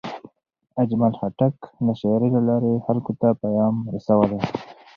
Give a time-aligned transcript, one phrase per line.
[0.81, 1.55] اجمل خټک
[1.85, 4.39] د شاعرۍ له لارې خلکو ته پیام رسولی.